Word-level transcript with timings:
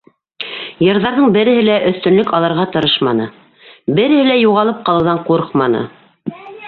Йырҙарҙың 0.85 1.27
береһе 1.35 1.65
лә 1.67 1.75
өҫтөнлөк 1.89 2.33
алырға 2.37 2.65
тырышманы, 2.77 3.27
береһе 4.01 4.25
лә 4.31 4.39
юғалып 4.45 4.81
ҡалыуҙан 4.89 5.21
ҡурҡманы. 5.29 5.85